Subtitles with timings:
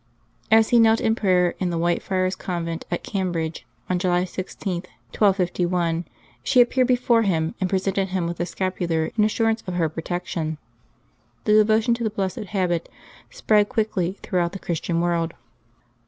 [0.49, 4.77] As he knelt in prayer in the White Friars' convent at Cambridge, on July 16,
[5.13, 6.05] 1251,
[6.41, 10.57] she appeared before him and presented him with the scapular, in assurance of her protection.
[11.43, 12.89] The devo tion to the blessed habit
[13.29, 15.35] spread quickly throughout the Christian world.